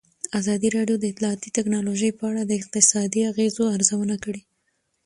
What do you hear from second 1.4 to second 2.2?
تکنالوژي